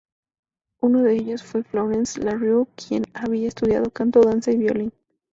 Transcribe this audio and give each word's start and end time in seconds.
Uno 0.81 1.03
de 1.03 1.13
ellos 1.13 1.43
fue 1.43 1.61
Florence 1.61 2.19
LaRue, 2.19 2.65
quien 2.75 3.03
había 3.13 3.47
estudiado 3.47 3.91
canto, 3.91 4.21
danza 4.21 4.49
y 4.49 4.57
violín. 4.57 4.91